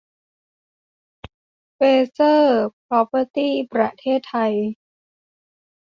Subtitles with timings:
[1.75, 4.53] เฟรเซอร์ส พร็อพเพอร์ตี้ ประเทศไทย